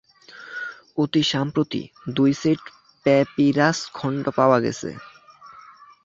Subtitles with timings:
[0.97, 1.81] অতি সম্প্রতি,
[2.09, 2.61] দুই সেট
[3.05, 4.89] প্যাপিরাস খণ্ড পাওয়া গিয়েছে।